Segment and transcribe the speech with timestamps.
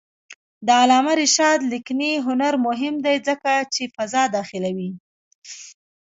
[0.65, 4.89] د علامه رشاد لیکنی هنر مهم دی ځکه چې فضا داخلوي.